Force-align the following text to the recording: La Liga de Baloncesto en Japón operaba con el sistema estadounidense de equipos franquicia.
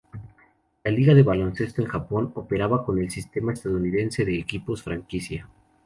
La 0.83 0.89
Liga 0.89 1.13
de 1.13 1.21
Baloncesto 1.21 1.83
en 1.83 1.87
Japón 1.87 2.31
operaba 2.33 2.83
con 2.83 2.97
el 2.97 3.11
sistema 3.11 3.53
estadounidense 3.53 4.25
de 4.25 4.35
equipos 4.39 4.81
franquicia. 4.81 5.47